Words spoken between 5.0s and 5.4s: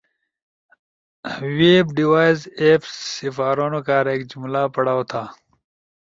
تھا